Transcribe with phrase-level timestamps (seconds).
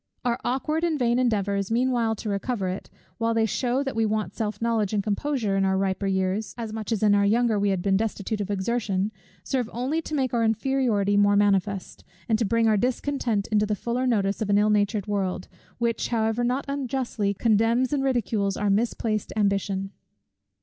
[0.25, 4.33] Our aukward and vain endeavours meanwhile to recover it, while they shew that we want
[4.33, 7.69] self knowledge and composure in our riper years, as much as in our younger we
[7.69, 9.11] had been destitute of exertion,
[9.43, 13.75] serve only to make our inferiority more manifest, and to bring our discontent into the
[13.75, 18.71] fuller notice of an ill natured world, which however not unjustly condemns and ridicules our
[18.71, 19.91] misplaced ambition.